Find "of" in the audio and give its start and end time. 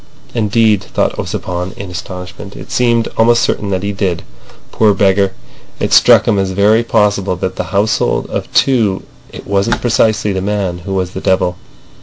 7.45-7.55, 8.31-8.51